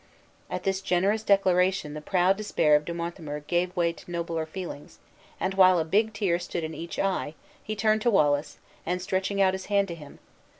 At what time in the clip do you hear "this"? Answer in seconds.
0.63-0.81